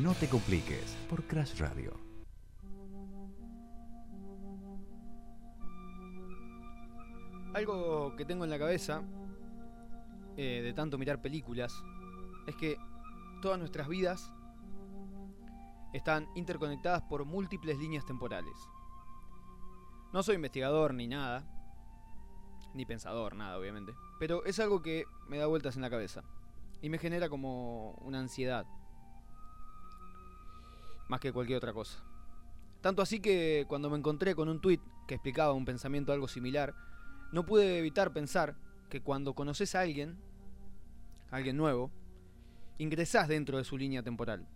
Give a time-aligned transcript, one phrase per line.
[0.00, 1.92] No te compliques por Crash Radio.
[7.52, 9.02] Algo que tengo en la cabeza
[10.38, 11.74] eh, de tanto mirar películas
[12.46, 12.78] es que
[13.42, 14.32] todas nuestras vidas
[15.92, 18.56] están interconectadas por múltiples líneas temporales.
[20.14, 21.44] No soy investigador ni nada,
[22.72, 26.24] ni pensador, nada obviamente, pero es algo que me da vueltas en la cabeza
[26.80, 28.64] y me genera como una ansiedad,
[31.10, 32.02] más que cualquier otra cosa.
[32.80, 36.72] Tanto así que cuando me encontré con un tweet que explicaba un pensamiento algo similar,
[37.32, 38.56] no pude evitar pensar
[38.88, 40.16] que cuando conoces a alguien,
[41.32, 41.90] a alguien nuevo,
[42.78, 44.46] ingresás dentro de su línea temporal,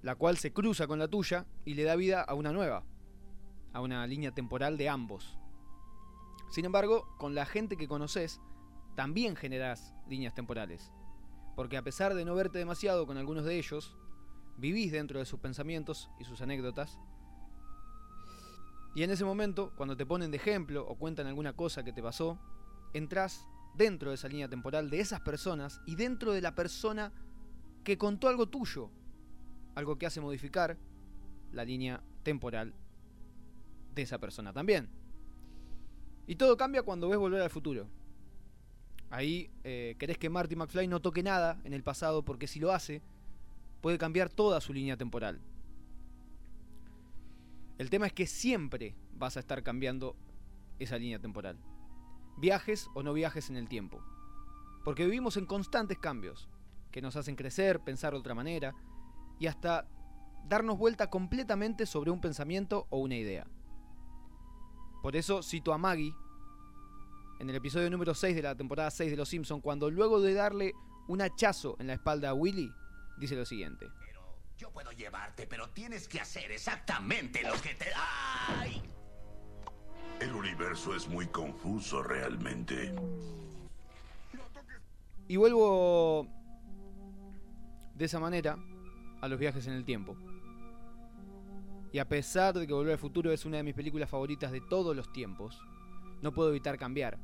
[0.00, 2.82] la cual se cruza con la tuya y le da vida a una nueva,
[3.74, 5.38] a una línea temporal de ambos.
[6.50, 8.40] Sin embargo, con la gente que conoces,
[8.96, 10.90] también generás líneas temporales,
[11.54, 13.96] porque a pesar de no verte demasiado con algunos de ellos,
[14.56, 16.98] vivís dentro de sus pensamientos y sus anécdotas,
[18.94, 22.02] y en ese momento, cuando te ponen de ejemplo o cuentan alguna cosa que te
[22.02, 22.38] pasó,
[22.92, 27.12] entras dentro de esa línea temporal de esas personas y dentro de la persona
[27.82, 28.90] que contó algo tuyo,
[29.74, 30.78] algo que hace modificar
[31.52, 32.72] la línea temporal
[33.94, 34.88] de esa persona también.
[36.28, 37.88] Y todo cambia cuando ves volver al futuro.
[39.10, 42.72] Ahí eh, querés que Marty McFly no toque nada en el pasado porque si lo
[42.72, 43.02] hace,
[43.80, 45.40] puede cambiar toda su línea temporal.
[47.78, 50.16] El tema es que siempre vas a estar cambiando
[50.78, 51.58] esa línea temporal.
[52.36, 54.02] Viajes o no viajes en el tiempo.
[54.84, 56.48] Porque vivimos en constantes cambios
[56.90, 58.74] que nos hacen crecer, pensar de otra manera
[59.38, 59.88] y hasta
[60.48, 63.46] darnos vuelta completamente sobre un pensamiento o una idea.
[65.02, 66.14] Por eso cito a Maggie
[67.38, 70.34] en el episodio número 6 de la temporada 6 de Los Simpsons cuando luego de
[70.34, 70.72] darle
[71.08, 72.70] un hachazo en la espalda a Willy,
[73.18, 73.86] dice lo siguiente.
[74.56, 77.86] Yo puedo llevarte, pero tienes que hacer exactamente lo que te...
[77.96, 78.82] ¡Ay!
[80.20, 82.94] El universo es muy confuso realmente.
[85.26, 86.28] Y vuelvo
[87.94, 88.56] de esa manera
[89.20, 90.16] a los viajes en el tiempo.
[91.92, 94.60] Y a pesar de que Volver al Futuro es una de mis películas favoritas de
[94.60, 95.60] todos los tiempos,
[96.24, 97.18] no puedo evitar cambiar.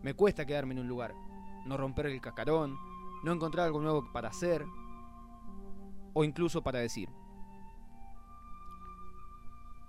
[0.00, 1.12] Me cuesta quedarme en un lugar,
[1.66, 2.78] no romper el cascarón,
[3.24, 4.64] no encontrar algo nuevo para hacer,
[6.12, 7.08] o incluso para decir.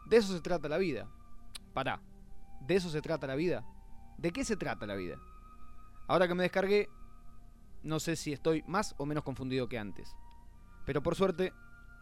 [0.08, 1.08] De eso se trata la vida.
[1.76, 2.02] Pará,
[2.59, 3.64] ¿de eso se trata la vida?
[4.18, 5.20] ¿De qué se trata la vida?
[6.08, 6.90] Ahora que me descargué,
[7.84, 10.16] no sé si estoy más o menos confundido que antes.
[10.88, 11.53] Pero por suerte,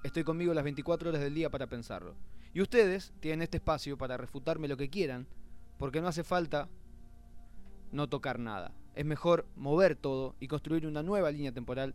[0.01, 2.15] estoy conmigo las 24 horas del día para pensarlo.
[2.53, 5.27] Y ustedes tienen este espacio para refutarme lo que quieran,
[5.83, 6.69] porque no hace falta
[7.91, 8.71] no tocar nada.
[8.95, 11.93] Es mejor mover todo y construir una nueva línea temporal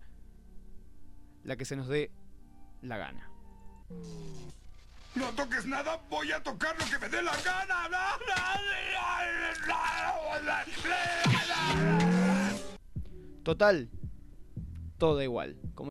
[1.43, 2.11] la que se nos dé
[2.83, 3.31] la gana.
[5.15, 7.89] No toques nada, voy a tocar lo que me dé la gana.
[13.43, 13.89] Total,
[14.99, 15.57] todo igual.
[15.75, 15.87] Como